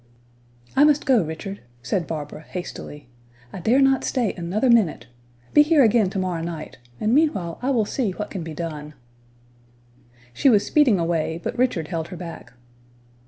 "I 0.75 0.83
must 0.83 1.05
go, 1.05 1.23
Richard," 1.23 1.59
said 1.83 2.07
Barbara, 2.07 2.41
hastily; 2.41 3.07
"I 3.53 3.59
dare 3.59 3.79
not 3.81 4.03
stay 4.03 4.33
another 4.33 4.67
minute. 4.67 5.05
Be 5.53 5.61
here 5.61 5.83
again 5.83 6.09
to 6.09 6.17
morrow 6.17 6.41
night, 6.41 6.79
and 6.99 7.13
meanwhile 7.13 7.59
I 7.61 7.69
will 7.69 7.85
see 7.85 8.09
what 8.09 8.31
can 8.31 8.41
be 8.41 8.55
done." 8.55 8.95
She 10.33 10.49
was 10.49 10.65
speeding 10.65 10.97
away, 10.99 11.39
but 11.43 11.55
Richard 11.55 11.89
held 11.89 12.07
her 12.07 12.17
back. 12.17 12.53